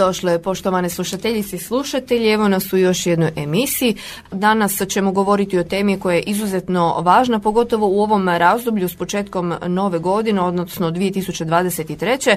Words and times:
Dobro 0.00 0.08
mi 0.08 0.12
došle, 0.12 0.42
poštovane 0.42 0.88
slušateljice 0.88 1.56
i 1.56 1.58
slušatelji. 1.58 2.30
Evo 2.30 2.48
nas 2.48 2.72
u 2.72 2.76
još 2.76 3.06
jednoj 3.06 3.32
emisiji. 3.36 3.96
Danas 4.32 4.82
ćemo 4.88 5.12
govoriti 5.12 5.58
o 5.58 5.64
temi 5.64 6.00
koja 6.00 6.14
je 6.14 6.22
izuzetno 6.22 7.00
važna, 7.00 7.38
pogotovo 7.38 7.86
u 7.86 8.02
ovom 8.02 8.28
razdoblju 8.28 8.88
s 8.88 8.96
početkom 8.96 9.54
nove 9.66 9.98
godine, 9.98 10.40
odnosno 10.40 10.90
2023. 10.90 12.36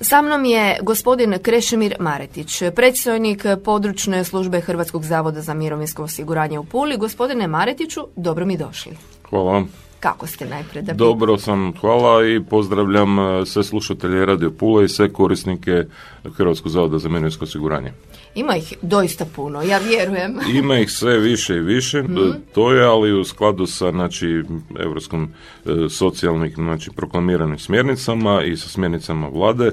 Sa 0.00 0.22
mnom 0.22 0.44
je 0.44 0.78
gospodin 0.82 1.38
Krešimir 1.42 1.96
Maretić, 2.00 2.62
predstojnik 2.76 3.44
područne 3.64 4.24
službe 4.24 4.60
Hrvatskog 4.60 5.04
zavoda 5.04 5.40
za 5.40 5.54
mirovinsko 5.54 6.02
osiguranje 6.02 6.58
u 6.58 6.64
Puli. 6.64 6.96
Gospodine 6.96 7.46
Maretiću, 7.46 8.00
dobro 8.16 8.46
mi 8.46 8.56
došli. 8.56 8.96
Hvala 9.30 9.52
vam. 9.52 9.83
Kako 10.04 10.26
ste 10.26 10.46
najprej? 10.46 10.82
Da 10.82 10.92
bi- 10.92 10.98
Dobro 10.98 11.38
sam, 11.38 11.72
hvala 11.80 12.28
i 12.28 12.40
pozdravljam 12.50 13.18
e, 13.18 13.46
sve 13.46 13.64
slušatelje 13.64 14.26
Radio 14.26 14.50
Pula 14.50 14.84
i 14.84 14.88
sve 14.88 15.12
korisnike 15.12 15.84
Hrvatskog 16.36 16.72
zavoda 16.72 16.98
za 16.98 17.08
mirovinsko 17.08 17.44
osiguranje. 17.44 17.92
Ima 18.34 18.56
ih 18.56 18.74
doista 18.82 19.24
puno, 19.36 19.62
ja 19.62 19.78
vjerujem. 19.78 20.38
Ima 20.60 20.78
ih 20.78 20.90
sve 20.90 21.18
više 21.18 21.56
i 21.56 21.60
više, 21.60 21.98
e, 21.98 22.04
to 22.54 22.72
je, 22.72 22.84
ali 22.84 23.20
u 23.20 23.24
skladu 23.24 23.66
sa 23.66 23.90
znači, 23.90 24.42
Europskom 24.78 25.28
e, 25.64 25.70
socijalnih 25.90 26.54
znači, 26.54 26.90
proklamiranim 26.90 27.58
smjernicama 27.58 28.42
i 28.42 28.56
sa 28.56 28.68
smjernicama 28.68 29.28
vlade, 29.28 29.70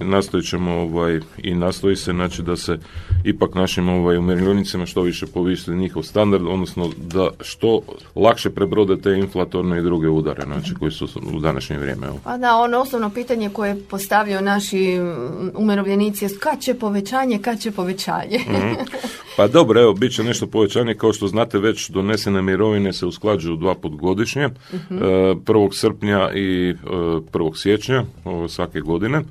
nastojit 0.00 0.48
ćemo 0.48 0.72
ovaj, 0.72 1.20
i 1.38 1.54
nastoji 1.54 1.96
se 1.96 2.12
znači, 2.12 2.42
da 2.42 2.56
se 2.56 2.78
ipak 3.24 3.54
našim 3.54 3.88
ovaj, 3.88 4.16
umirovljenicima 4.16 4.86
što 4.86 5.02
više 5.02 5.26
povisi 5.26 5.70
njihov 5.70 6.02
standard, 6.02 6.44
odnosno 6.46 6.90
da 6.96 7.28
što 7.40 7.80
lakše 8.14 8.50
prebrode 8.50 8.96
te 8.96 9.10
inflatorne 9.10 9.78
i 9.78 9.82
druge 9.82 10.08
udare 10.08 10.42
znači, 10.44 10.74
koji 10.74 10.90
su 10.90 11.08
u 11.34 11.40
današnje 11.40 11.78
vrijeme. 11.78 12.06
evo. 12.06 12.20
Pa 12.24 12.36
da, 12.36 12.56
ono 12.56 12.78
osnovno 12.78 13.10
pitanje 13.10 13.50
koje 13.50 13.76
postavljaju 13.90 14.42
naši 14.42 14.98
mm, 14.98 15.50
umirovljenici 15.54 16.24
je 16.24 16.30
kad 16.40 16.60
će 16.60 16.74
povećanje, 16.74 17.38
kad 17.38 17.60
će 17.60 17.70
povećanje. 17.70 18.40
Pa 19.36 19.48
dobro, 19.48 19.80
evo, 19.80 19.92
bit 19.92 20.14
će 20.14 20.24
nešto 20.24 20.46
povećanje, 20.46 20.94
kao 20.94 21.12
što 21.12 21.26
znate 21.26 21.58
već 21.58 21.90
donesene 21.90 22.42
mirovine 22.42 22.92
se 22.92 23.06
usklađuju 23.06 23.56
dva 23.56 23.74
put 23.74 23.92
godišnje, 23.92 24.42
e, 24.42 24.50
1. 24.90 25.74
srpnja 25.74 26.30
i 26.34 26.70
e, 26.70 26.74
1. 26.86 27.56
siječnja 27.56 28.04
ovo, 28.24 28.48
svake 28.48 28.80
godine. 28.80 29.22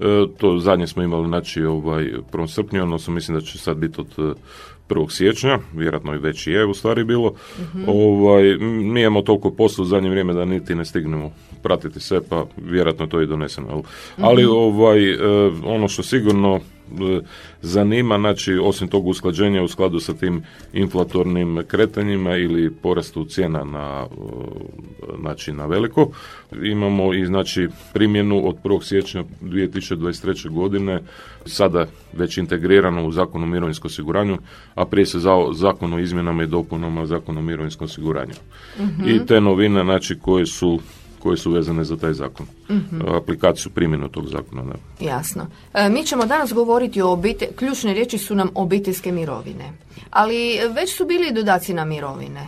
E, 0.00 0.26
to 0.38 0.58
zadnje 0.58 0.86
smo 0.86 1.02
imali, 1.02 1.28
znači, 1.28 1.62
ovaj, 1.62 2.04
1. 2.32 2.46
srpnja, 2.46 2.82
odnosno 2.82 3.14
mislim 3.14 3.38
da 3.38 3.44
će 3.44 3.58
sad 3.58 3.76
biti 3.76 4.00
od 4.00 4.06
e, 4.18 4.34
1. 4.88 5.10
siječnja, 5.10 5.58
vjerojatno 5.74 6.14
i 6.14 6.18
već 6.18 6.46
i 6.46 6.50
je 6.50 6.66
u 6.66 6.74
stvari 6.74 7.04
bilo. 7.04 7.34
Ovaj, 7.86 8.52
m, 8.52 8.92
mi 8.92 9.00
imamo 9.00 9.22
toliko 9.22 9.50
posla 9.50 9.82
u 9.82 9.86
zadnje 9.86 10.10
vrijeme 10.10 10.32
da 10.32 10.44
niti 10.44 10.74
ne 10.74 10.84
stignemo 10.84 11.32
pratiti 11.62 12.00
sve, 12.00 12.20
pa 12.28 12.46
vjerojatno 12.56 13.04
je 13.04 13.08
to 13.08 13.20
i 13.20 13.26
doneseno. 13.26 13.68
jel? 13.68 13.82
Ali 14.20 14.44
ovaj, 14.44 15.10
e, 15.10 15.18
ono 15.64 15.88
što 15.88 16.02
sigurno 16.02 16.56
e, 16.56 16.60
zanima, 17.62 18.18
znači 18.18 18.58
osim 18.62 18.88
tog 18.88 19.06
usklađenja 19.06 19.62
u 19.62 19.68
skladu 19.68 20.00
sa 20.00 20.14
tim 20.14 20.42
inflatornim 20.72 21.62
kretanjima 21.68 22.36
ili 22.36 22.70
porastu 22.70 23.24
cijena 23.24 23.64
na, 23.64 24.06
e, 24.06 25.16
znači, 25.20 25.52
na 25.52 25.66
veliko, 25.66 26.08
imamo 26.62 27.14
i 27.14 27.26
znači 27.26 27.68
primjenu 27.92 28.48
od 28.48 28.56
1. 28.64 28.82
siječnja 28.82 29.24
2023. 29.42 30.50
godine, 30.50 31.00
sada 31.46 31.86
već 32.12 32.38
integrirano 32.38 33.06
u 33.06 33.12
Zakon 33.12 33.42
o 33.42 33.46
mirovinskom 33.46 33.86
osiguranju, 33.86 34.38
a 34.74 34.84
prije 34.84 35.06
se 35.06 35.18
za 35.18 35.30
Zakon 35.52 35.92
o 35.92 35.98
izmjenama 35.98 36.42
i 36.42 36.46
dopunama 36.46 37.06
Zakona 37.06 37.40
o 37.40 37.42
mirovinskom 37.42 37.84
osiguranju. 37.84 38.34
I 39.06 39.26
te 39.26 39.40
novine, 39.40 39.84
znači, 39.84 40.18
koje 40.18 40.46
su 40.46 40.80
koje 41.26 41.36
su 41.36 41.50
vezane 41.50 41.84
za 41.84 41.96
taj 41.96 42.12
zakon. 42.12 42.46
Aplikaciju 43.16 43.72
primjenu 43.74 44.08
tog 44.08 44.28
zakona. 44.28 44.62
Da. 44.62 45.06
Jasno. 45.06 45.46
E, 45.74 45.88
mi 45.88 46.04
ćemo 46.04 46.26
danas 46.26 46.52
govoriti 46.52 47.02
o 47.02 47.10
obite... 47.10 47.48
ključne 47.56 47.94
riječi 47.94 48.18
su 48.18 48.34
nam 48.34 48.50
obiteljske 48.54 49.12
mirovine. 49.12 49.72
Ali 50.10 50.58
već 50.74 50.96
su 50.96 51.04
bili 51.06 51.32
dodaci 51.32 51.74
na 51.74 51.84
mirovine. 51.84 52.46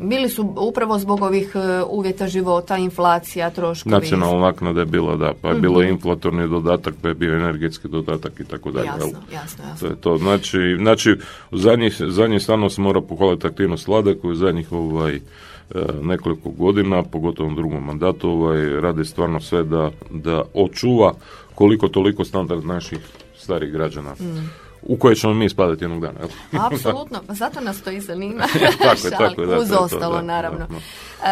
Bili 0.00 0.28
su 0.28 0.54
upravo 0.56 0.98
zbog 0.98 1.22
ovih 1.22 1.52
e, 1.54 1.82
uvjeta 1.90 2.28
života, 2.28 2.76
inflacija, 2.76 3.50
troškovi. 3.50 3.92
Nacionalna 3.92 4.46
naknada 4.46 4.80
je 4.80 4.86
bila, 4.86 5.16
da, 5.16 5.32
pa 5.42 5.48
je 5.48 5.54
bilo 5.54 5.82
inflatorni 5.82 6.48
dodatak, 6.48 6.94
pa 7.02 7.08
je 7.08 7.14
bio 7.14 7.36
energetski 7.36 7.88
dodatak 7.88 8.40
i 8.40 8.44
tako 8.44 8.70
dalje. 8.70 8.86
jel? 8.86 9.08
Jasno, 9.08 9.18
jasno, 9.32 9.64
To 9.64 9.70
jasno. 9.70 9.88
je 9.88 9.96
to. 10.00 10.18
Znači, 10.18 10.76
znači 10.78 11.16
u 11.50 11.58
zadnjih, 11.58 11.96
zadnjih 12.08 12.42
stvarno 12.42 12.70
se 12.70 12.80
mora 12.80 13.00
pohvaliti 13.00 13.46
aktivnost 13.46 13.86
vlade 13.86 14.14
koju 14.14 14.34
zadnjih 14.34 14.72
ovaj, 14.72 15.14
e, 15.14 15.20
nekoliko 16.02 16.50
godina, 16.50 17.02
pogotovo 17.02 17.50
u 17.50 17.54
drugom 17.54 17.84
mandatu, 17.84 18.30
ovaj, 18.30 18.80
radi 18.80 19.04
stvarno 19.04 19.40
sve 19.40 19.62
da, 19.62 19.90
da 20.10 20.42
očuva 20.54 21.14
koliko 21.54 21.88
toliko 21.88 22.24
standard 22.24 22.64
naših 22.64 22.98
starih 23.36 23.72
građana. 23.72 24.14
U 24.82 24.96
koje 24.96 25.14
ćemo 25.14 25.34
mi 25.34 25.48
spadati 25.48 25.84
jednog 25.84 26.00
dana. 26.00 26.18
Apsolutno, 26.66 27.20
pa 27.26 27.34
zato 27.34 27.60
nas 27.60 27.82
to 27.82 27.90
i 27.90 28.00
zanima. 28.00 28.44
Tako 28.82 29.06
je, 29.06 29.10
tako 29.10 29.40
je, 29.40 29.46
da, 29.46 29.58
Uz 29.58 29.68
to 29.68 29.78
ostalo, 29.78 30.16
da, 30.16 30.22
naravno. 30.22 30.66
da, 30.66 30.76
E, 31.24 31.30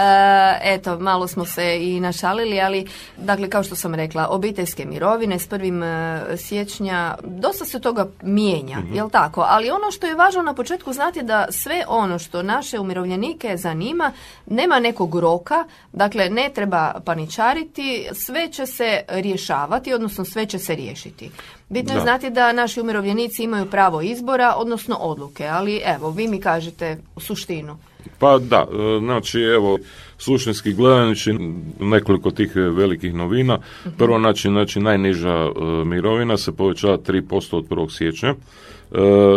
eto, 0.65 0.99
malo 0.99 1.27
smo 1.29 1.45
se 1.45 1.79
i 1.83 2.01
našalili, 2.01 2.61
ali, 2.61 2.87
dakle, 3.17 3.51
kao 3.51 3.63
što 3.63 3.77
sam 3.77 3.95
rekla, 3.95 4.29
obiteljske 4.29 4.85
mirovine 4.85 5.39
s 5.39 5.47
prvim 5.49 5.83
e, 5.83 6.21
siječnja, 6.37 7.15
dosta 7.25 7.65
se 7.65 7.81
toga 7.81 8.07
mijenja, 8.23 8.79
Mhm. 8.79 8.95
jel 8.95 9.11
tako? 9.11 9.45
Ali 9.49 9.71
ono 9.71 9.91
što 9.91 10.07
je 10.07 10.15
važno 10.15 10.43
na 10.43 10.55
početku 10.55 10.93
znati 10.93 11.23
da 11.23 11.47
sve 11.51 11.85
ono 11.89 12.19
što 12.19 12.43
naše 12.43 12.79
umirovljenike 12.79 13.57
zanima, 13.57 14.13
nema 14.47 14.79
nekog 14.81 15.15
roka, 15.15 15.65
dakle, 15.93 16.31
ne 16.31 16.51
treba 16.55 16.95
paničariti, 17.05 18.09
sve 18.13 18.53
će 18.53 18.67
se 18.67 19.01
rješavati, 19.09 19.95
odnosno 19.95 20.25
sve 20.25 20.47
će 20.47 20.59
se 20.59 20.75
riješiti. 20.75 21.31
Bitno 21.69 21.95
je 21.95 22.01
znati 22.01 22.31
da 22.31 22.53
naši 22.53 22.81
umirovljenici 22.81 23.45
imaju 23.45 23.67
pravo 23.67 24.03
izbora, 24.03 24.55
odnosno 24.57 24.97
odluke, 24.97 25.47
ali 25.47 25.81
evo, 25.85 26.11
vi 26.11 26.29
mi 26.29 26.41
kažete 26.41 26.99
suštinu. 27.17 27.79
Pa 28.19 28.39
da, 28.39 28.67
e, 28.73 28.99
znači 29.01 29.41
evo, 29.41 29.79
suštinski 30.19 30.73
gledajući 30.73 31.33
nekoliko 31.81 32.31
tih 32.31 32.57
velikih 32.57 33.15
novina. 33.15 33.59
Prvo, 33.99 34.19
znači, 34.19 34.49
znači 34.49 34.81
najniža 34.81 35.35
e, 35.35 35.51
mirovina 35.85 36.37
se 36.37 36.53
povećava 36.53 36.99
3% 36.99 37.57
od 37.57 37.69
1. 37.69 37.97
siječnja. 37.97 38.29
E, 38.29 38.35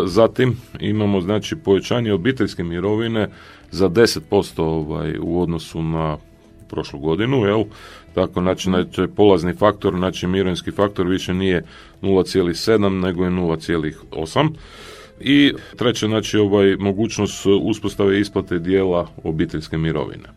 zatim 0.05 0.57
imamo 0.79 1.21
znači 1.21 1.55
povećanje 1.55 2.13
obiteljske 2.13 2.63
mirovine 2.63 3.29
za 3.71 3.89
10% 3.89 4.61
ovaj, 4.61 5.15
u 5.21 5.41
odnosu 5.41 5.81
na 5.81 6.17
prošlu 6.69 6.99
godinu, 6.99 7.45
jel? 7.45 7.63
Tako, 8.15 8.41
znači, 8.41 8.63
znači, 8.63 9.01
polazni 9.15 9.53
faktor, 9.53 9.95
znači 9.95 10.27
mirovinski 10.27 10.71
faktor 10.71 11.07
više 11.07 11.33
nije 11.33 11.63
0,7 12.01 13.01
nego 13.01 13.23
je 13.23 13.31
0,8. 13.31 14.49
I 15.21 15.53
treće, 15.75 16.07
znači, 16.07 16.37
ovaj, 16.37 16.75
mogućnost 16.75 17.45
uspostave 17.61 18.19
isplate 18.19 18.59
dijela 18.59 19.07
obiteljske 19.23 19.77
mirovine. 19.77 20.29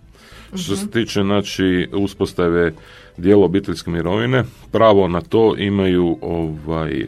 Što 0.55 0.77
se 0.77 0.91
tiče, 0.91 1.23
znači, 1.23 1.89
uspostave 1.93 2.73
dijela 3.17 3.45
obiteljske 3.45 3.91
mirovine, 3.91 4.45
pravo 4.73 5.09
na 5.09 5.21
to 5.21 5.55
imaju 5.59 6.19
ovaj, 6.21 7.01
e, 7.01 7.07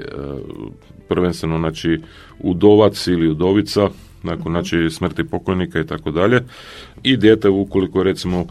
prvenstveno, 1.09 1.59
znači, 1.59 2.01
udovac 2.39 3.07
ili 3.07 3.29
udovica, 3.29 3.89
nakon, 4.23 4.53
znači, 4.53 4.91
smrti 4.91 5.25
pokojnika 5.25 5.81
i 5.81 5.87
tako 5.87 6.11
dalje, 6.11 6.41
i 7.03 7.17
dijete 7.17 7.49
ukoliko 7.49 8.03
recimo, 8.03 8.47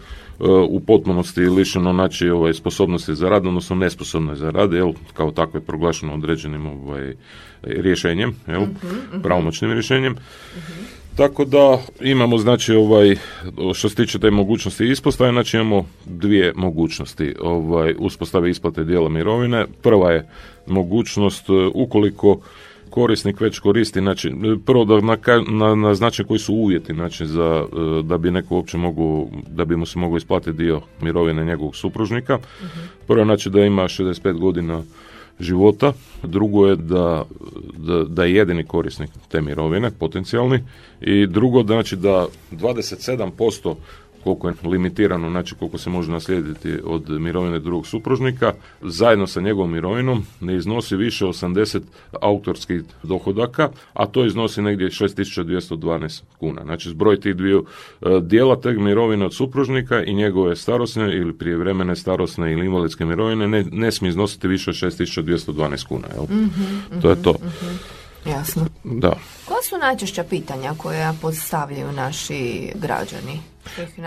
u 0.69 0.79
potpunosti 0.79 1.41
lišeno 1.41 1.93
znači 1.93 2.29
ovaj 2.29 2.53
sposobnosti 2.53 3.15
za 3.15 3.29
rad, 3.29 3.47
odnosno 3.47 3.75
nesposobno 3.75 4.31
je 4.31 4.35
za 4.35 4.49
rad, 4.49 4.73
jel, 4.73 4.93
kao 5.13 5.31
takve 5.31 5.61
proglašeno 5.61 6.13
određenim 6.13 6.65
ovaj 6.65 7.13
rješenjem, 7.63 8.35
jel, 8.47 8.65
pravomoćnim 9.23 9.71
rješenjem. 9.71 10.15
Tako 11.15 11.45
da 11.45 11.77
imamo 12.01 12.37
znači 12.37 12.73
ovaj 12.73 13.15
što 13.73 13.89
se 13.89 13.95
tiče 13.95 14.19
te 14.19 14.31
mogućnosti 14.31 14.89
ispostave, 14.89 15.31
znači 15.31 15.57
imamo 15.57 15.85
dvije 16.05 16.53
mogućnosti 16.55 17.35
ovaj 17.41 17.95
uspostave 17.99 18.49
isplate 18.49 18.83
dijela 18.83 19.09
mirovine. 19.09 19.65
Prva 19.81 20.11
je 20.11 20.27
mogućnost 20.67 21.49
e, 21.49 21.53
ukoliko 21.73 22.39
korisnik 22.93 23.41
već 23.41 23.59
koristi, 23.59 23.99
znači 23.99 24.31
prvo 24.65 24.85
da 24.85 24.93
naka- 24.93 25.51
na, 25.51 25.75
naznače 25.75 26.23
koji 26.23 26.39
su 26.39 26.53
uvjeti 26.53 26.93
znači 26.93 27.27
za 27.27 27.65
e, 27.65 28.03
da 28.03 28.17
bi 28.17 28.31
neko 28.31 28.55
uopće 28.55 28.77
mogu 28.77 29.29
da 29.47 29.65
bi 29.65 29.75
mu 29.75 29.85
se 29.85 29.99
mogao 29.99 30.17
isplatiti 30.17 30.57
dio 30.57 30.81
mirovine 31.01 31.45
njegovog 31.45 31.75
supružnika. 31.75 32.39
Prvo 33.07 33.25
znači 33.25 33.49
da 33.49 33.65
ima 33.65 33.83
65 33.83 34.39
godina 34.39 34.83
života, 35.39 35.93
drugo 36.23 36.67
je 36.67 36.75
da, 36.75 37.23
da, 37.77 38.03
da 38.03 38.25
je 38.25 38.35
jedini 38.35 38.63
korisnik 38.63 39.09
te 39.27 39.41
mirovine, 39.41 39.91
potencijalni, 39.99 40.59
i 41.01 41.27
drugo 41.27 41.63
znači 41.63 41.95
da 41.95 42.27
27% 42.51 43.75
koliko 44.23 44.47
je 44.47 44.53
limitirano, 44.63 45.29
znači 45.29 45.55
koliko 45.55 45.77
se 45.77 45.89
može 45.89 46.11
naslijediti 46.11 46.79
od 46.85 47.09
mirovine 47.09 47.59
drugog 47.59 47.87
supružnika, 47.87 48.53
zajedno 48.81 49.27
sa 49.27 49.41
njegovom 49.41 49.71
mirovinom 49.71 50.25
ne 50.41 50.55
iznosi 50.55 50.95
više 50.95 51.25
80 51.25 51.81
autorskih 52.21 52.81
dohodaka, 53.03 53.69
a 53.93 54.05
to 54.05 54.25
iznosi 54.25 54.61
negdje 54.61 54.89
6212 54.89 56.21
kuna. 56.39 56.61
Znači 56.63 56.89
zbroj 56.89 57.19
tih 57.19 57.35
dviju 57.35 57.65
e, 58.01 58.05
dijela 58.21 58.55
teg 58.55 58.79
mirovine 58.79 59.25
od 59.25 59.33
supružnika 59.33 60.03
i 60.03 60.13
njegove 60.13 60.55
starosne 60.55 61.17
ili 61.17 61.33
prijevremene 61.33 61.95
starosne 61.95 62.51
ili 62.51 62.65
invalidske 62.65 63.05
mirovine 63.05 63.47
ne, 63.47 63.65
ne 63.71 63.91
smije 63.91 64.09
iznositi 64.09 64.47
više 64.47 64.69
od 64.69 64.75
6212 64.75 65.87
kuna. 65.87 66.07
Jel? 66.15 66.23
Mhm, 66.23 66.99
to 67.01 67.09
je 67.09 67.21
to. 67.21 67.35
Jasno. 68.25 68.65
Da. 68.83 69.13
Koja 69.45 69.61
su 69.61 69.77
najčešća 69.77 70.23
pitanja 70.23 70.73
koja 70.77 71.13
postavljaju 71.21 71.91
naši 71.91 72.71
građani? 72.75 73.52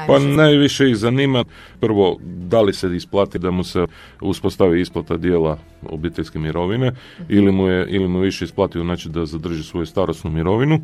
Pa 0.06 0.18
najviše- 0.18 0.88
ih 0.90 0.96
zanima 0.96 1.44
prvo 1.80 2.16
da 2.22 2.60
li 2.62 2.72
se 2.72 2.96
isplati 2.96 3.38
da 3.38 3.50
mu 3.50 3.64
se 3.64 3.86
uspostavi 4.20 4.80
isplata 4.80 5.16
dijela 5.16 5.58
obiteljske 5.82 6.38
mirovine 6.38 6.92
ili 7.28 7.52
mu 7.52 7.66
je 7.66 7.86
ili 7.88 8.08
mu 8.08 8.20
više 8.20 8.44
isplati 8.44 8.78
znači 8.78 9.08
da 9.08 9.26
zadrži 9.26 9.62
svoju 9.62 9.86
starosnu 9.86 10.30
mirovinu 10.30 10.80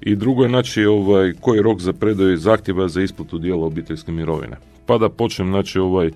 i 0.00 0.16
drugo 0.16 0.42
je 0.42 0.48
znači 0.48 0.84
ovaj 0.84 1.32
koji 1.40 1.58
je 1.58 1.62
rok 1.62 1.80
za 1.80 1.92
predaju 1.92 2.36
zahtjeva 2.36 2.88
za 2.88 3.02
isplatu 3.02 3.38
dijela 3.38 3.66
obiteljske 3.66 4.12
mirovine. 4.12 4.56
Pa 4.86 4.98
da 4.98 5.08
počnem 5.08 5.48
znači 5.48 5.78
ovaj 5.78 6.10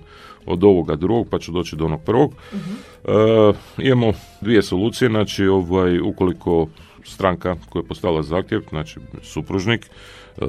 od 0.45 0.63
ovoga 0.63 0.95
drugog 0.95 1.27
pa 1.29 1.39
ću 1.39 1.51
doći 1.51 1.75
do 1.75 1.85
onog 1.85 2.01
prvog. 2.05 2.33
E, 2.53 3.53
imamo 3.77 4.13
dvije 4.41 4.61
solucije, 4.61 5.09
znači 5.09 5.45
ovaj 5.47 5.99
ukoliko 5.99 6.67
stranka 7.03 7.55
koja 7.69 7.81
je 7.81 7.87
postavila 7.87 8.23
zahtjev, 8.23 8.61
znači 8.69 8.99
supružnik, 9.23 9.89
e, 10.37 10.45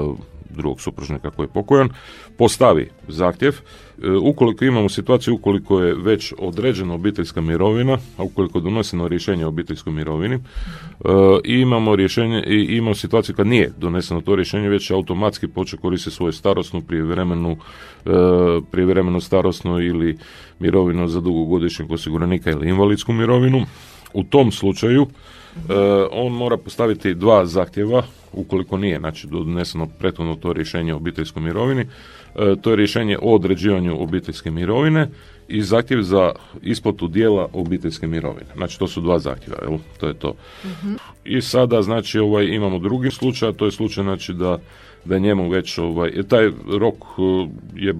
drugog 0.50 0.80
supružnika 0.80 1.30
koji 1.30 1.44
je 1.44 1.52
pokojan, 1.52 1.88
postavi 2.38 2.90
zahtjev. 3.08 3.52
E, 3.52 4.10
Ukoliko 4.10 4.64
imamo 4.64 4.88
situaciju 4.88 5.34
ukoliko 5.34 5.80
je 5.80 5.94
već 5.94 6.32
određena 6.38 6.94
obiteljska 6.94 7.40
mirovina, 7.40 7.98
a 8.16 8.22
ukoliko 8.22 8.58
je 8.58 8.62
doneseno 8.62 9.08
rješenje 9.08 9.44
o 9.44 9.48
obiteljskoj 9.48 9.92
mirovini, 9.92 10.34
e, 10.34 10.40
imamo 11.44 11.96
rješenje 11.96 12.42
imamo 12.46 12.94
situaciju 12.94 13.34
kad 13.34 13.46
nije 13.46 13.72
doneseno 13.78 14.20
to 14.20 14.36
rješenje, 14.36 14.68
već 14.68 14.90
automatski 14.90 15.48
počne 15.48 15.78
koristiti 15.78 16.16
svoju 16.16 16.32
starosnu, 16.32 16.80
prijevremenu, 16.80 17.56
prijevremenu 18.70 19.20
starosnu 19.20 19.80
ili 19.80 20.18
mirovinu 20.58 21.08
za 21.08 21.20
dugogodišnjeg 21.20 21.92
osiguranika 21.92 22.50
ili 22.50 22.68
invalidsku 22.68 23.12
mirovinu. 23.12 23.66
U 24.14 24.24
tom 24.24 24.52
slučaju 24.52 25.06
on 26.10 26.32
mora 26.32 26.56
postaviti 26.56 27.14
dva 27.14 27.46
zahtjeva 27.46 28.02
ukoliko 28.32 28.76
nije 28.76 28.98
znači 28.98 29.26
doneseno 29.26 29.86
prethodno 29.98 30.34
to 30.34 30.52
rješenje 30.52 30.94
o 30.94 30.96
obiteljskoj 30.96 31.42
mirovini. 31.42 31.80
E, 31.80 31.86
to 32.60 32.70
je 32.70 32.76
rješenje 32.76 33.18
o 33.22 33.34
određivanju 33.34 34.02
obiteljske 34.02 34.50
mirovine 34.50 35.08
i 35.48 35.62
zahtjev 35.62 36.02
za 36.02 36.32
isplatu 36.62 37.08
dijela 37.08 37.48
obiteljske 37.52 38.06
mirovine. 38.06 38.46
Znači 38.56 38.78
to 38.78 38.88
su 38.88 39.00
dva 39.00 39.18
zahtjeva, 39.18 39.58
jel? 39.62 39.78
To 40.00 40.08
je 40.08 40.14
to. 40.14 40.34
I 41.24 41.40
sada 41.40 41.82
znači 41.82 42.18
ovaj 42.18 42.46
imamo 42.46 42.78
drugi 42.78 43.10
slučaj, 43.10 43.52
to 43.52 43.64
je 43.64 43.72
slučaj 43.72 44.04
znači 44.04 44.32
da 44.32 44.58
da 45.04 45.14
je 45.14 45.20
njemu 45.20 45.48
već 45.48 45.78
ovaj 45.78 46.22
taj 46.28 46.50
rok 46.78 46.94
e, 46.94 47.48
je 47.74 47.94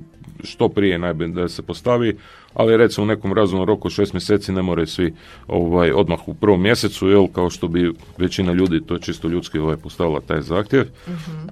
što 0.45 0.69
prije 0.69 0.99
najbolje 0.99 1.33
da 1.33 1.49
se 1.49 1.63
postavi, 1.63 2.17
ali 2.55 2.77
recimo 2.77 3.05
u 3.05 3.07
nekom 3.07 3.33
razumnom 3.33 3.67
roku 3.67 3.89
od 3.89 3.93
šest 3.93 4.13
mjeseci 4.13 4.53
ne 4.53 4.63
moraju 4.63 4.87
svi 4.87 5.15
ovaj 5.49 5.93
odmah 5.93 6.29
u 6.29 6.35
prvom 6.35 6.63
mjesecu, 6.63 7.09
jel 7.09 7.27
kao 7.27 7.51
što 7.51 7.69
bi 7.69 7.93
većina 8.19 8.53
ljudi 8.53 8.87
to 8.87 8.95
je 8.95 9.01
čisto 9.01 9.29
ljudski 9.29 9.59
ovaj 9.59 9.77
postavila 9.77 10.21
taj 10.21 10.43
zahtjev. 10.43 10.85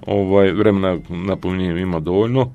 Ovaj 0.05 0.51
vremena 0.51 0.99
napominjem 1.09 1.77
ima 1.77 1.99
dovoljno. 1.99 2.53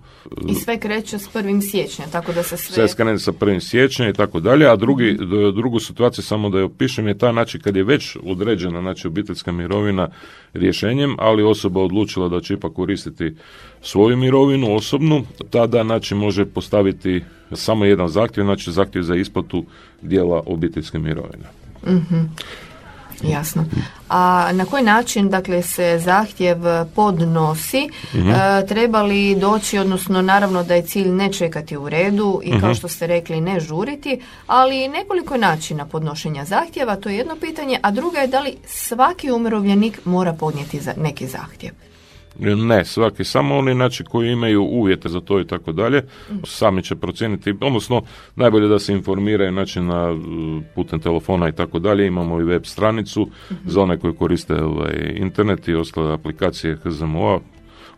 I 0.48 0.54
sve 0.54 0.78
kreće 0.78 1.19
s 1.19 1.28
1. 1.34 1.70
siječnja, 1.70 2.04
tako 2.12 2.32
da 2.32 2.43
se 2.43 2.56
sve... 2.56 2.75
Sve 2.75 2.88
skrene 2.88 3.19
sa 3.19 3.32
1. 3.32 3.60
siječnja 3.60 4.08
i 4.08 4.12
tako 4.12 4.40
dalje, 4.40 4.66
a 4.66 4.76
drugi, 4.76 5.12
d- 5.12 5.52
drugu 5.54 5.81
situaciju 5.81 6.25
samo 6.25 6.50
da 6.50 6.58
je 6.58 6.64
opišem 6.64 7.08
je 7.08 7.19
taj 7.19 7.32
način 7.32 7.60
kad 7.60 7.76
je 7.76 7.84
već 7.84 8.16
određena 8.25 8.81
znači 8.81 9.06
obiteljska 9.06 9.52
mirovina 9.52 10.08
rješenjem, 10.54 11.16
ali 11.19 11.43
osoba 11.43 11.81
odlučila 11.81 12.28
da 12.28 12.40
će 12.40 12.54
ipak 12.54 12.72
koristiti 12.72 13.34
svoju 13.82 14.16
mirovinu 14.16 14.75
osobnu, 14.75 15.25
tada 15.50 15.84
znači 15.84 16.14
može 16.14 16.44
postaviti 16.44 17.22
samo 17.52 17.84
jedan 17.84 18.08
zahtjev, 18.08 18.44
znači 18.44 18.72
zahtjev 18.72 19.02
za 19.02 19.14
isplatu 19.14 19.64
dijela 20.02 20.43
obiteljske 20.46 20.98
mirovine. 20.98 21.44
Jasno. 23.22 23.64
A 24.08 24.50
na 24.52 24.64
koji 24.64 24.82
način 24.84 25.28
dakle 25.31 25.62
se 25.62 25.98
zahtjev 26.04 26.56
podnosi? 26.94 27.88
Mhm. 28.14 28.31
E, 28.31 28.66
treba 28.69 29.02
li 29.02 29.34
doći, 29.34 29.78
odnosno 29.78 30.22
naravno 30.22 30.62
da 30.62 30.75
je 30.75 30.82
cilj 30.82 31.08
ne 31.08 31.32
čekati 31.32 31.76
u 31.76 31.88
redu 31.88 32.40
i 32.44 32.50
Mhm. 32.50 32.60
kao 32.60 32.75
što 32.75 32.88
ste 32.88 33.06
rekli 33.06 33.40
ne 33.40 33.60
žuriti, 33.60 34.20
ali 34.46 34.88
nekoliko 34.88 35.37
načina 35.37 35.87
podnošenja 35.87 36.44
zahtjeva, 36.44 36.96
to 36.96 37.08
je 37.08 37.16
jedno 37.16 37.37
pitanje, 37.37 37.78
a 37.82 37.90
druga 37.90 38.19
je 38.19 38.26
da 38.26 38.40
li 38.40 38.56
svaki 38.66 39.31
umirovljenik 39.31 40.00
mora 40.04 40.32
podnijeti 40.32 40.81
za 40.81 40.93
neki 40.96 41.26
zahtjev. 41.26 41.72
Ne, 42.38 42.84
svaki, 42.84 43.24
samo 43.24 43.56
oni 43.56 43.72
znači 43.72 44.04
koji 44.04 44.32
imaju 44.32 44.62
uvjete 44.62 45.08
za 45.08 45.20
to 45.20 45.40
i 45.40 45.46
tako 45.46 45.72
dalje, 45.72 46.02
sami 46.44 46.82
će 46.82 46.96
procijeniti, 46.96 47.54
odnosno 47.60 48.02
najbolje 48.36 48.68
da 48.68 48.78
se 48.78 48.92
informiraju 48.92 49.52
znači 49.52 49.80
na 49.80 50.10
uh, 50.10 50.18
putem 50.74 51.00
telefona 51.00 51.48
i 51.48 51.52
tako 51.52 51.78
dalje, 51.78 52.06
imamo 52.06 52.40
i 52.40 52.44
web 52.44 52.64
stranicu 52.64 53.28
za 53.64 53.82
one 53.82 53.98
koji 53.98 54.14
koriste 54.14 54.54
ovaj, 54.54 55.12
internet 55.16 55.68
i 55.68 55.74
ostale 55.74 56.12
aplikacije 56.12 56.76
HZMO-a, 56.76 57.38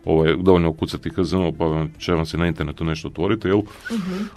ovaj, 0.05 0.35
dovoljno 0.41 0.69
ukucati 0.69 1.09
HZMO 1.09 1.51
pa 1.51 1.65
vam- 1.65 1.91
će 1.99 2.13
vam 2.13 2.25
se 2.25 2.37
na 2.37 2.47
internetu 2.47 2.85
nešto 2.85 3.07
otvoriti, 3.07 3.47
jel? 3.47 3.61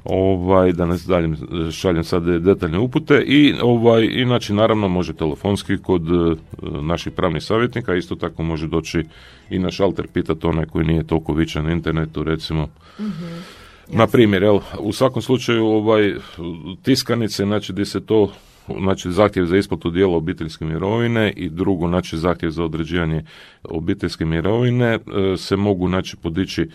Ovaj, 0.05 0.73
da 0.73 0.87
ne 0.87 0.97
dalje 1.07 1.37
šaljem 1.73 2.05
sad 2.05 2.25
detaljne 2.25 2.79
upute 2.79 3.25
i 3.27 3.55
ovaj, 3.63 4.09
inače 4.13 4.55
naravno 4.55 4.89
može 4.89 5.13
telefonski 5.13 5.79
kod 5.79 6.03
e, 6.03 6.37
naših 6.83 7.13
pravnih 7.13 7.43
savjetnika, 7.43 7.95
isto 7.95 8.15
tako 8.15 8.43
može 8.43 8.67
doći 8.67 9.05
i 9.51 9.59
na 9.59 9.71
šalter 9.71 10.07
pitati 10.07 10.47
onaj 10.47 10.67
koji 10.67 10.87
nije 10.87 11.07
toliko 11.07 11.33
vičan 11.33 11.65
na 11.65 11.73
internetu, 11.73 12.23
recimo. 12.23 12.69
Na 13.89 14.07
primjer, 14.07 14.43
jel, 14.43 14.59
u 14.79 14.93
svakom 14.93 15.23
slučaju 15.23 15.67
ovaj 15.67 16.15
tiskanice, 16.83 17.45
znači 17.45 17.73
gdje 17.73 17.85
se 17.85 18.07
to 18.07 18.33
znači 18.81 19.13
zahtjev 19.13 19.47
za 19.47 19.57
isplatu 19.57 19.91
dijela 19.91 20.17
obiteljske 20.17 20.65
mirovine 20.65 21.33
i 21.37 21.49
drugo 21.49 21.89
znači 21.89 22.19
zahtjev 22.19 22.51
za 22.51 22.65
određivanje 22.65 23.25
obiteljske 23.63 24.25
mirovine 24.25 24.87
e, 24.95 25.01
se 25.37 25.57
mogu 25.57 25.89
znači 25.89 26.17
podići 26.17 26.69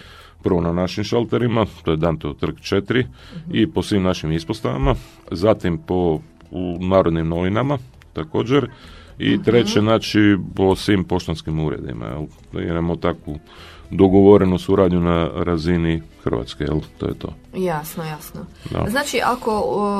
prvo 0.44 0.62
na 0.62 0.74
našim 0.74 1.04
šalterima, 1.04 1.66
to 1.84 1.92
je 1.92 1.98
Danteov 1.98 2.34
trg 2.34 2.56
4 2.56 3.06
i 3.52 3.68
po 3.68 3.84
svim 3.84 4.04
našim 4.04 4.32
ispostavama, 4.32 4.96
zatim 5.32 5.78
po 5.78 6.20
u 6.52 6.78
narodnim 6.80 7.28
novinama 7.28 7.78
također 8.14 8.70
i 9.20 9.44
treće 9.44 9.80
znači 9.80 10.38
po 10.56 10.76
svim 10.76 11.04
poštanskim 11.04 11.60
uredima. 11.60 12.06
Jel? 12.06 12.64
Imamo 12.64 12.96
takvu 12.96 13.40
dogovorenu 13.92 14.58
suradnju 14.58 15.00
na 15.00 15.30
razini 15.36 16.02
Hrvatske, 16.28 16.64
jel? 16.64 16.80
To 16.98 17.06
je 17.06 17.14
to. 17.14 17.34
Jasno, 17.54 18.04
jasno. 18.04 18.42
Da. 18.72 18.86
Znači, 18.90 19.20
ako 19.26 19.52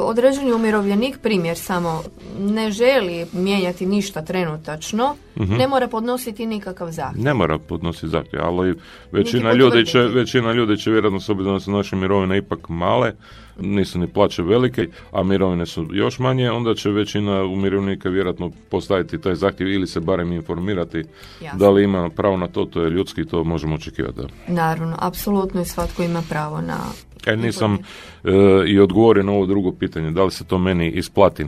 određeni 0.04 0.54
umirovljenik, 0.54 1.18
primjer 1.20 1.58
samo, 1.58 2.04
ne 2.40 2.72
želi 2.72 3.26
mijenjati 3.34 3.86
ništa 3.86 4.22
trenutačno, 4.22 5.16
Mhm. 5.38 5.54
ne 5.54 5.68
mora 5.68 5.88
podnositi 5.88 6.46
nikakav 6.46 6.92
zahtjev. 6.92 7.24
Ne 7.24 7.34
mora 7.34 7.58
podnositi 7.60 8.08
zahtjev, 8.08 8.42
ali 8.44 8.76
većina 9.12 9.54
ljudi, 9.54 9.86
će, 9.86 10.00
većina 10.00 10.52
ljudi 10.52 10.78
će 10.78 10.92
vjerojatno 10.92 11.20
s 11.20 11.30
obzirom 11.30 11.54
da 11.54 11.60
su 11.60 11.72
naše 11.72 11.96
mirovine 11.96 12.38
ipak 12.38 12.70
male, 12.70 13.12
nisu 13.60 14.00
ni 14.00 14.08
plaće 14.08 14.42
velike, 14.44 14.82
a 15.12 15.24
mirovine 15.24 15.66
su 15.66 15.88
još 15.92 16.20
manje, 16.20 16.52
onda 16.52 16.74
će 16.76 16.90
većina 16.90 17.44
umirovljenika 17.44 18.10
vjerojatno 18.10 18.52
postaviti 18.70 19.22
taj 19.22 19.36
zahtjev 19.36 19.70
ili 19.70 19.88
se 19.88 20.00
barem 20.00 20.32
informirati 20.32 21.04
Jasno. 21.42 21.60
da 21.60 21.70
li 21.70 21.84
ima 21.84 22.10
pravo 22.10 22.38
na 22.38 22.48
to, 22.48 22.66
to 22.66 22.82
je 22.82 22.90
ljudski, 22.90 23.26
to 23.26 23.44
možemo 23.44 23.76
očekivati. 23.76 24.18
Da. 24.18 24.28
Naravno, 24.48 24.96
apsolutno 25.00 25.62
i 25.62 25.66
svatko 25.66 26.04
ima 26.04 26.17
pravo 26.30 26.62
na... 26.62 26.78
E, 27.26 27.36
nisam 27.36 27.78
e, 28.24 28.32
i 28.68 28.80
odgovorio 28.80 29.24
na 29.24 29.32
ovo 29.32 29.46
drugo 29.46 29.72
pitanje, 29.72 30.12
da 30.12 30.24
li 30.24 30.32
se 30.32 30.44
to 30.44 30.58
meni 30.58 30.90
isplati. 30.90 31.46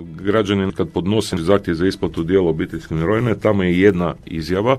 Građanin 0.00 0.72
kad 0.72 0.88
podnosi 0.88 1.36
zahtjev 1.38 1.74
za 1.74 1.86
isplatu 1.86 2.22
dijela 2.22 2.50
obiteljske 2.50 2.94
mirovine, 2.94 3.38
tamo 3.40 3.62
je 3.62 3.80
jedna 3.80 4.14
izjava, 4.26 4.78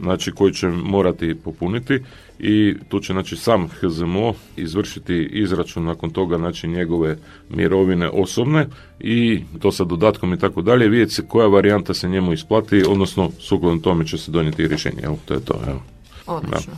znači 0.00 0.32
koju 0.32 0.52
će 0.52 0.68
morati 0.68 1.34
popuniti 1.44 2.00
i 2.38 2.74
tu 2.88 3.00
će 3.00 3.12
znači 3.12 3.36
sam 3.36 3.68
HZMO 3.68 4.34
izvršiti 4.56 5.28
izračun 5.32 5.84
nakon 5.84 6.10
toga 6.10 6.38
znači 6.38 6.68
njegove 6.68 7.16
mirovine 7.50 8.08
osobne 8.08 8.66
i 9.00 9.42
to 9.58 9.72
sa 9.72 9.84
dodatkom 9.84 10.32
i 10.32 10.38
tako 10.38 10.62
dalje, 10.62 10.88
vidjeti 10.88 11.14
se 11.14 11.26
koja 11.28 11.46
varijanta 11.46 11.94
se 11.94 12.08
njemu 12.08 12.32
isplati, 12.32 12.84
odnosno 12.88 13.30
sukladno 13.38 13.80
tome 13.80 14.06
će 14.06 14.18
se 14.18 14.30
donijeti 14.30 14.62
i 14.62 14.68
rješenje, 14.68 15.00
evo, 15.02 15.18
to 15.24 15.34
je 15.34 15.40
to, 15.40 15.54
evo. 15.68 15.82
Odlično. 16.26 16.72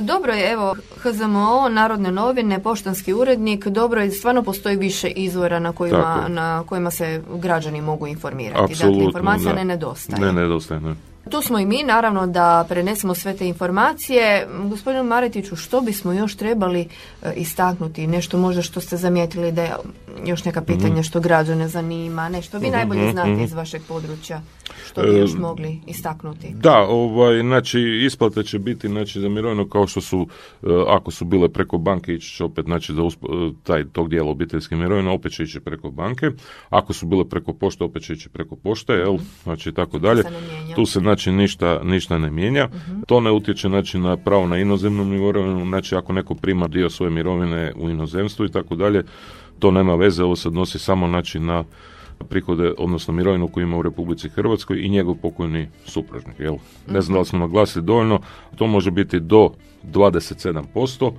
Dobro 0.00 0.32
je, 0.32 0.52
evo, 0.52 0.74
HZMO, 1.02 1.68
Narodne 1.68 2.12
novine, 2.12 2.62
poštanski 2.62 3.12
urednik, 3.12 3.66
dobro 3.66 4.00
je, 4.00 4.10
stvarno 4.10 4.42
postoji 4.42 4.76
više 4.76 5.08
izvora 5.08 5.58
na 5.58 5.72
kojima, 5.72 6.24
na 6.28 6.64
kojima 6.66 6.90
se 6.90 7.22
građani 7.34 7.80
mogu 7.80 8.06
informirati. 8.06 8.72
Apsolutno, 8.72 8.98
dakle, 8.98 9.04
informacija 9.06 9.52
da. 9.52 9.58
ne 9.58 9.64
nedostaje. 9.64 10.20
Ne 10.20 10.32
nedostaje, 10.32 10.80
ne. 10.80 10.94
Tu 11.30 11.42
smo 11.42 11.58
i 11.58 11.66
mi, 11.66 11.82
naravno, 11.82 12.26
da 12.26 12.66
prenesemo 12.68 13.14
sve 13.14 13.36
te 13.36 13.48
informacije. 13.48 14.48
Gospodinu 14.64 15.04
Maretiću, 15.04 15.56
što 15.56 15.80
bismo 15.80 16.12
još 16.12 16.36
trebali 16.36 16.88
e, 17.22 17.32
istaknuti? 17.36 18.06
Nešto 18.06 18.38
možda 18.38 18.62
što 18.62 18.80
ste 18.80 18.96
zamijetili 18.96 19.52
da 19.52 19.62
je 19.62 19.76
još 20.24 20.44
neka 20.44 20.62
pitanja 20.62 20.92
Mhm. 20.92 21.02
što 21.02 21.20
građane 21.20 21.68
zanima, 21.68 22.28
nešto 22.28 22.58
vi 22.58 22.70
najbolje 22.70 23.12
znate 23.12 23.42
iz 23.44 23.52
vašeg 23.52 23.82
područja. 23.88 24.40
Što 24.86 25.02
bi 25.02 25.18
još 25.18 25.34
mogli 25.34 25.80
istaknuti? 25.86 26.48
Da, 26.54 26.78
ovaj, 26.88 27.40
znači 27.40 27.80
isplate 27.80 28.42
će 28.42 28.58
biti 28.58 28.88
znači, 28.88 29.20
za 29.20 29.28
mirovinu 29.28 29.68
kao 29.68 29.86
što 29.86 30.00
su, 30.00 30.26
e, 30.62 30.66
ako 30.88 31.10
su 31.10 31.24
bile 31.24 31.48
preko 31.48 31.78
banke, 31.78 32.14
ići 32.14 32.34
će 32.34 32.44
opet, 32.44 32.64
znači 32.64 32.94
za 32.94 33.02
e, 33.02 33.06
taj 33.62 33.84
tog 33.92 34.08
dijela 34.08 34.30
obiteljske 34.30 34.76
mirovine, 34.76 35.10
opet 35.10 35.32
će 35.32 35.42
ići 35.42 35.60
preko 35.60 35.90
banke. 35.90 36.30
Ako 36.70 36.92
su 36.92 37.06
bile 37.06 37.28
preko 37.28 37.52
pošte, 37.52 37.84
opet 37.84 38.02
će 38.02 38.12
ići 38.12 38.28
preko 38.28 38.56
pošte, 38.56 38.92
jel? 38.92 39.18
Znači 39.42 39.72
tako 39.72 39.98
dalje. 39.98 40.22
Tu 40.74 40.86
se 40.86 41.00
znači 41.00 41.32
ništa, 41.32 41.80
ništa 41.84 42.18
ne 42.18 42.30
mijenja. 42.30 42.68
To 43.06 43.20
ne 43.20 43.30
utječe 43.30 43.68
znači 43.68 43.98
na 43.98 44.16
pravo 44.16 44.46
na 44.46 44.58
inozemnu 44.58 45.04
mirovinu, 45.04 45.64
znači 45.64 45.94
ako 45.94 46.12
neko 46.12 46.34
prima 46.34 46.68
dio 46.68 46.90
svoje 46.90 47.10
mirovine 47.10 47.72
u 47.76 47.90
inozemstvu 47.90 48.44
i 48.44 48.50
tako 48.50 48.74
dalje, 48.74 49.04
to 49.58 49.70
nema 49.70 49.94
veze, 49.94 50.24
ovo 50.24 50.36
se 50.36 50.48
odnosi 50.48 50.78
samo 50.78 51.08
znači 51.08 51.40
na 51.40 51.64
prihode, 52.28 52.74
odnosno 52.78 53.14
mirovinu 53.14 53.48
koju 53.48 53.64
ima 53.64 53.76
u 53.76 53.82
Republici 53.82 54.28
Hrvatskoj 54.28 54.80
i 54.80 54.88
njegov 54.88 55.14
pokojni 55.14 55.68
supružnik. 55.84 56.40
Jel? 56.40 56.56
Ne 56.88 57.00
znam 57.00 57.14
da 57.14 57.18
li 57.18 57.26
smo 57.26 57.38
naglasili 57.38 57.84
dovoljno, 57.84 58.20
to 58.56 58.66
može 58.66 58.90
biti 58.90 59.20
do 59.20 59.50
27% 59.84 61.12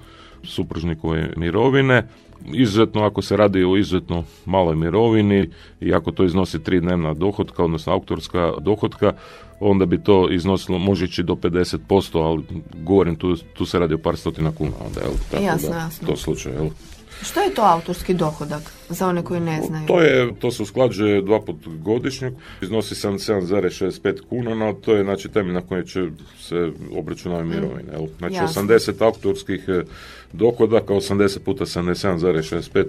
supružnikove 0.44 1.34
mirovine. 1.38 2.08
Izuzetno 2.54 3.04
ako 3.04 3.22
se 3.22 3.38
radi 3.38 3.64
o 3.64 3.78
izuzetno 3.78 4.24
maloj 4.46 4.76
mirovini 4.76 5.50
i 5.82 5.94
ako 5.94 6.12
to 6.12 6.24
iznosi 6.24 6.64
tri 6.64 6.80
dnevna 6.80 7.14
dohotka, 7.14 7.64
odnosno 7.64 7.94
autorska 7.94 8.54
dohotka, 8.60 9.14
onda 9.60 9.86
bi 9.86 10.04
to 10.04 10.30
iznosilo, 10.32 10.78
može 10.78 11.06
ići 11.06 11.24
do 11.24 11.34
50%, 11.34 12.24
ali 12.24 12.44
govorim 12.74 13.16
tu, 13.16 13.36
tu 13.54 13.66
se 13.66 13.80
radi 13.80 13.94
o 13.94 13.98
par 13.98 14.18
stotina 14.18 14.52
kuna. 14.52 14.72
Onda, 14.88 15.02
jel? 15.02 15.12
Tako 15.32 15.44
Jasno, 15.44 15.70
da, 15.70 15.76
jasno. 15.76 16.08
To 16.08 16.16
slučaj, 16.18 16.54
jel? 16.54 16.70
Što 17.22 17.42
je 17.42 17.54
to 17.54 17.62
autorski 17.62 18.14
dohodak 18.14 18.62
za 18.90 19.08
one 19.08 19.24
koji 19.24 19.40
ne 19.40 19.62
znaju? 19.62 19.88
To 19.88 20.02
je, 20.02 20.36
to 20.40 20.52
se 20.52 20.64
usklađuje 20.64 21.22
dva 21.22 21.42
put 21.42 21.56
godišnje, 21.68 22.32
iznosi 22.62 22.96
77,65 22.96 24.22
kuna, 24.30 24.56
no 24.56 24.74
to 24.74 24.96
je 24.96 25.04
znači 25.04 25.30
temelj 25.30 25.54
na 25.54 25.62
kojem 25.62 25.86
će 25.86 26.08
se 26.40 26.72
obračunavati 26.98 27.48
mirovine. 27.48 27.92
Jel? 27.92 28.08
Znači 28.18 28.36
Jasno. 28.36 28.62
80 28.62 29.06
autorskih 29.06 29.64
eh, 29.68 29.84
dohodaka, 30.34 30.94
80 30.94 31.40
puta 31.40 31.66
77,65, 31.66 32.29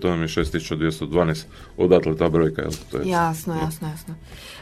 to 0.00 0.09
vam 0.09 0.23
je 0.23 0.28
6212, 0.28 1.44
odatle 1.76 2.16
ta 2.16 2.28
brojka. 2.28 2.62
Jel? 2.62 2.70
To 2.90 2.99
je 2.99 3.09
Jasno, 3.09 3.54
jasno, 3.54 3.88
jasno. 3.88 4.14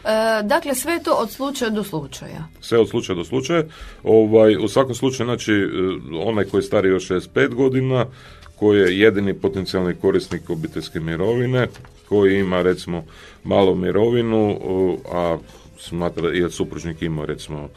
E, 0.04 0.42
dakle, 0.42 0.74
sve 0.74 1.02
to 1.02 1.12
od 1.12 1.30
slučaja 1.30 1.70
do 1.70 1.84
slučaja. 1.84 2.44
sve 2.60 2.78
od 2.78 2.88
slučaja 2.88 3.16
do 3.16 3.24
slučaja. 3.24 3.64
Ovaj, 4.02 4.56
u 4.56 4.68
svakom 4.68 4.94
slučaju, 4.94 5.26
znači, 5.26 5.52
eh, 5.52 5.66
onaj 6.24 6.44
koji 6.44 6.58
je 6.58 6.62
stariji 6.62 6.92
od 6.92 7.00
65 7.00 7.54
godina, 7.54 8.06
koji 8.56 8.80
je 8.80 8.98
jedini 8.98 9.34
potencijalni 9.34 9.94
korisnik 9.94 10.50
obiteljske 10.50 11.00
mirovine, 11.00 11.68
koji 12.08 12.38
ima, 12.38 12.62
recimo, 12.62 13.04
malu 13.44 13.74
mirovinu, 13.74 14.58
a 15.12 15.38
smatra 15.78 16.32
i 16.32 16.50
supružnik 16.50 17.02
ima, 17.02 17.24
recimo, 17.24 17.68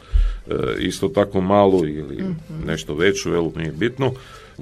eh, 0.46 0.54
isto 0.78 1.08
tako 1.08 1.40
malu 1.40 1.86
ili 1.86 2.24
nešto 2.66 2.94
veću, 2.94 3.32
jel, 3.32 3.50
nije 3.56 3.72
bitno, 3.72 4.12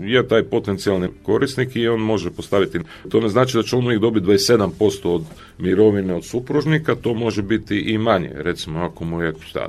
je 0.01 0.29
taj 0.29 0.43
potencijalni 0.43 1.09
korisnik 1.23 1.77
i 1.77 1.89
on 1.89 2.01
može 2.01 2.31
postaviti. 2.31 2.81
To 3.09 3.21
ne 3.21 3.29
znači 3.29 3.57
da 3.57 3.63
će 3.63 3.77
on 3.77 3.85
uvijek 3.85 4.01
dobiti 4.01 4.27
27% 4.27 5.09
od 5.09 5.23
mirovine 5.59 6.15
od 6.15 6.25
supružnika, 6.25 6.95
to 6.95 7.15
može 7.15 7.43
biti 7.43 7.79
i 7.79 7.99
manje. 7.99 8.31
Recimo, 8.35 8.81
ako 8.81 9.05
mu 9.05 9.23
je, 9.23 9.35
šta 9.41 9.69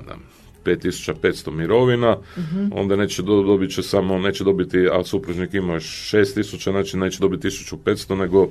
5500 0.65 1.51
mirovina, 1.51 2.18
onda 2.74 2.96
neće 2.96 3.22
do- 3.22 3.44
dobit 3.44 3.74
će 3.74 3.84
samo, 3.84 4.18
neće 4.18 4.44
dobiti, 4.44 4.88
a 4.91 5.03
supružnik 5.03 5.53
ima 5.53 5.74
6000, 5.74 6.72
znači 6.72 6.98
neće 6.98 7.20
dobiti 7.20 7.48
1500, 7.48 8.15
nego, 8.15 8.48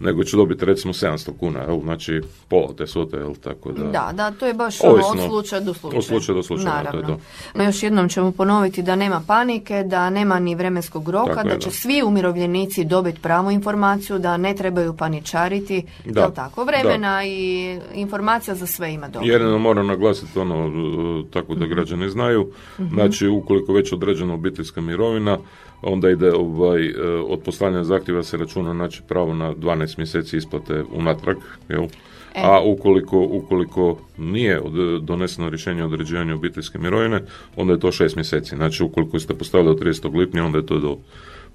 nego 0.00 0.24
će 0.24 0.36
dobiti 0.36 0.64
recimo 0.64 0.92
700 0.92 1.30
kuna, 1.38 1.60
jel? 1.60 1.80
znači 1.80 2.20
pola 2.48 2.74
te 2.78 2.86
svote, 2.86 3.16
jel? 3.16 3.34
tako 3.34 3.72
da... 3.72 3.84
Da, 3.84 4.10
da, 4.12 4.30
to 4.30 4.46
je 4.46 4.54
baš 4.54 4.80
ono 4.80 4.92
Ovisno. 4.92 5.10
od 5.12 5.28
slučaja 5.30 5.60
do 5.60 5.74
slučaja. 5.74 5.98
Od 5.98 6.04
slučaja 6.04 6.36
do 6.36 6.42
slučaja, 6.42 6.82
da, 6.82 6.90
to 6.90 6.96
je 6.96 7.02
Naravno. 7.02 7.16
to. 7.52 7.58
No, 7.58 7.64
još 7.64 7.82
jednom 7.82 8.08
ćemo 8.08 8.32
ponoviti 8.32 8.82
da 8.82 8.96
nema 8.96 9.22
panike, 9.26 9.84
da 9.86 10.10
nema 10.10 10.38
ni 10.38 10.54
vremenskog 10.54 11.08
roka, 11.08 11.34
Tako 11.34 11.48
da 11.48 11.54
je, 11.54 11.60
će 11.60 11.68
da. 11.68 11.74
svi 11.74 12.02
umirovljenici 12.02 12.84
dobiti 12.84 13.20
pravu 13.20 13.50
informaciju, 13.50 14.18
da 14.18 14.36
ne 14.36 14.54
trebaju 14.54 14.96
paničariti. 14.96 15.84
Da. 16.04 16.20
Jel 16.20 16.30
tako? 16.32 16.64
Vremena 16.64 17.24
i 17.24 17.62
informacija 17.94 18.54
za 18.54 18.66
sve 18.66 18.92
ima 18.92 19.08
dobro. 19.08 19.28
Jedino 19.28 19.58
moram 19.58 19.86
naglasiti 19.86 20.38
ono, 20.38 20.54
e, 20.64 21.30
tako 21.54 21.60
da 21.60 21.74
građani 21.74 22.08
znaju, 22.10 22.46
znači 22.78 23.28
ukoliko 23.28 23.72
već 23.72 23.92
određena 23.92 24.34
obiteljska 24.34 24.80
mirovina, 24.80 25.38
onda 25.82 26.10
ide 26.10 26.32
ovaj, 26.32 26.86
e, 26.86 26.92
od 27.26 27.40
poslanja 27.44 27.84
zahtjeva 27.84 28.22
se 28.22 28.36
računa 28.36 28.72
znači 28.74 29.02
pravo 29.08 29.34
na 29.34 29.54
12 29.54 29.98
mjeseci 29.98 30.36
isplate 30.36 30.84
unatrag, 30.92 31.36
jel? 31.68 31.86
A 32.34 32.60
ukoliko, 32.64 33.20
ukoliko 33.20 33.98
nije 34.18 34.60
od- 34.60 35.02
doneseno 35.02 35.48
rješenje 35.48 35.82
o 35.82 35.86
određivanju 35.86 36.34
obiteljske 36.34 36.78
mirovine, 36.78 37.20
onda 37.56 37.72
je 37.72 37.80
to 37.80 37.88
6 37.92 38.16
mjeseci. 38.16 38.56
Znači 38.56 38.82
ukoliko 38.84 39.18
ste 39.18 39.34
postavili 39.34 39.70
od 39.70 39.78
30. 39.80 40.18
lipnja, 40.18 40.44
onda 40.44 40.58
je 40.58 40.66
to 40.66 40.78
do 40.78 40.96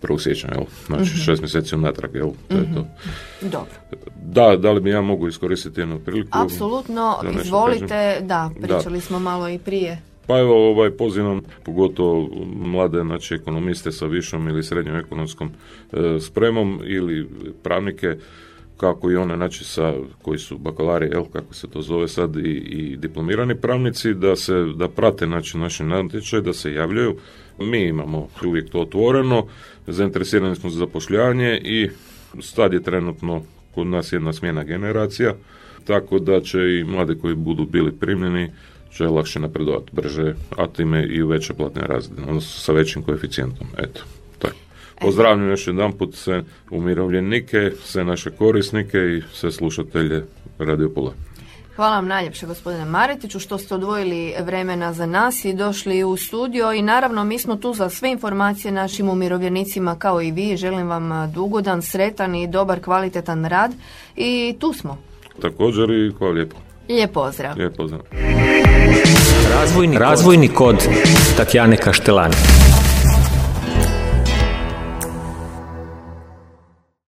1. 0.01 0.20
siječnja, 0.20 0.50
jel? 0.54 0.63
Znači 0.86 1.12
6 1.12 1.39
mjeseci 1.39 1.75
unatrag, 1.75 2.16
jel? 2.16 2.30
To 2.48 2.56
je 2.56 2.74
to. 2.74 2.88
Dobro. 3.42 3.74
Da, 4.24 4.58
da 4.58 4.72
li 4.72 4.82
bi 4.82 4.89
ja 4.89 5.01
mogu 5.01 5.27
iskoristiti 5.27 5.82
jednu 5.82 6.00
priliku? 6.00 6.38
Apsolutno, 6.38 7.20
da 7.24 7.42
izvolite, 7.42 8.18
da, 8.22 8.50
pričali 8.62 9.01
smo 9.01 9.20
malo 9.20 9.50
i 9.50 9.60
prije. 9.60 10.01
Pa 10.27 10.39
evo, 10.39 10.70
ovaj, 10.70 10.92
pozivam 10.92 11.42
pogotovo 11.63 12.30
mlade 12.56 13.01
znači, 13.01 13.36
ekonomiste 13.36 13.92
sa 13.92 14.06
višom 14.06 14.48
ili 14.48 14.63
srednjom 14.63 14.96
ekonomskom 14.96 15.51
e, 15.92 16.20
spremom 16.20 16.82
ili 16.84 17.30
pravnike, 17.63 18.18
kako 18.77 19.12
i 19.12 19.15
one 19.15 19.36
znači, 19.36 19.63
sa, 19.63 19.93
koji 20.22 20.39
su 20.39 20.57
bakalari, 20.57 21.05
jel, 21.05 21.25
kako 21.34 21.53
se 21.53 21.67
to 21.67 21.81
zove 21.81 22.07
sad, 22.07 22.36
i, 22.36 22.50
i 22.50 22.98
diplomirani 22.98 23.55
pravnici, 23.55 24.13
da 24.13 24.36
se 24.36 24.53
da 24.75 24.88
prate 24.88 25.25
znači, 25.25 25.57
naše 25.57 25.84
natječaje, 25.84 26.41
da 26.41 26.53
se 26.53 26.74
javljaju. 26.74 27.15
Mi 27.60 27.88
imamo 27.88 28.27
uvijek 28.46 28.69
to 28.69 28.79
otvoreno, 28.81 29.48
zainteresirani 29.88 30.55
smo 30.55 30.69
za 30.69 30.79
zapošljavanje 30.79 31.62
i 31.63 31.89
sad 32.41 32.74
je 32.74 32.84
trenutno 32.84 33.41
kod 33.75 33.88
nas 33.88 34.13
jedna 34.13 34.34
smjena 34.34 34.63
generacija, 34.63 35.36
tako 35.86 36.19
da 36.19 36.41
će 36.41 36.60
i 36.60 36.84
mladi 36.84 37.17
koji 37.22 37.36
budu 37.36 37.65
bili 37.65 37.91
primljeni 37.91 38.50
će 38.98 39.03
lakše 39.03 39.39
napredovati 39.39 39.91
brže, 39.91 40.34
a 40.57 40.67
time 40.67 41.05
i 41.05 41.24
u 41.24 41.27
veće 41.27 41.53
platne 41.53 41.81
razrede, 41.81 42.22
odnosno 42.22 42.60
sa 42.60 42.72
većim 42.72 43.01
koeficijentom. 43.01 43.67
Eto. 43.77 44.01
Pozdravljam 45.01 45.50
još 45.50 45.68
jedan 45.68 45.92
put 45.92 46.16
sve 46.16 46.44
umirovljenike, 46.72 47.72
sve 47.84 48.04
naše 48.04 48.32
korisnike 48.32 48.98
i 48.98 49.22
sve 49.34 49.51
slušatelje 49.51 50.25
Radio 50.60 50.89
Pola. 50.89 51.13
Hvala 51.75 51.96
vam 51.96 52.08
najljepše 52.08 52.46
gospodine 52.46 52.86
Maretiću 52.86 53.39
što 53.39 53.58
ste 53.58 53.75
odvojili 53.75 54.34
vremena 54.39 54.94
za 54.94 55.06
nas 55.06 55.46
i 55.46 55.54
došli 55.54 56.04
u 56.04 56.18
studio 56.18 56.74
i 56.74 56.82
naravno 56.82 57.24
mi 57.24 57.39
smo 57.39 57.56
tu 57.56 57.74
za 57.74 57.89
sve 57.89 58.12
informacije 58.12 58.72
našim 58.72 59.10
umirovljenicima 59.10 59.96
kao 59.96 60.22
i 60.22 60.32
vi. 60.32 60.58
Želim 60.58 60.88
vam 60.88 61.12
a, 61.12 61.27
dugodan, 61.27 61.82
sretan 61.82 62.36
i 62.36 62.48
dobar 62.48 62.80
kvalitetan 62.82 63.46
rad 63.46 63.72
i 64.16 64.56
tu 64.60 64.74
smo. 64.74 64.98
Također 65.42 65.89
i 65.89 66.13
hvala 66.18 66.34
lijepo. 66.34 66.56
Lijep 66.89 67.13
pozdrav. 67.13 67.58
Lijep 67.58 67.77
pozdrav. 67.77 68.01
Razvojni, 69.54 69.98
razvojni 69.98 70.48
kod 70.48 70.88
Tatjane 71.38 71.77
Kaštelani. 71.77 72.36